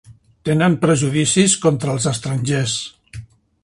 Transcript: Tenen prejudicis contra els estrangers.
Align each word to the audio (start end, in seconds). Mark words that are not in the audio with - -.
Tenen 0.47 0.77
prejudicis 0.85 1.55
contra 1.67 1.95
els 1.99 2.11
estrangers. 2.15 2.79